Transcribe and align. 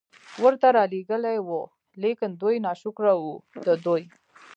ورته 0.43 0.67
را 0.75 0.83
ليږلي 0.91 1.37
وو، 1.47 1.61
ليکن 2.01 2.31
دوی 2.41 2.55
ناشکره 2.65 3.13
وو، 3.21 3.35
د 3.65 3.67
دوی 3.85 4.03